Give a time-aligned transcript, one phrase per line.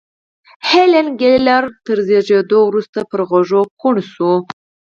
[0.69, 4.35] هېلېن کېلر تر زېږېدو وروسته پر غوږو کڼه شوه